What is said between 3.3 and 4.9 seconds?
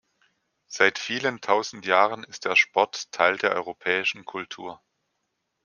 der europäischen Kultur.